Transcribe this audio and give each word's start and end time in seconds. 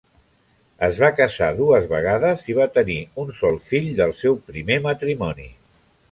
Es 0.85 0.99
va 1.01 1.09
casar 1.17 1.49
dues 1.59 1.83
vegades 1.91 2.45
i 2.53 2.57
va 2.59 2.67
tenir 2.77 2.95
un 3.25 3.29
sol 3.41 3.59
fill 3.65 3.91
del 3.99 4.15
seu 4.23 4.39
primer 4.47 4.79
matrimoni. 4.87 5.47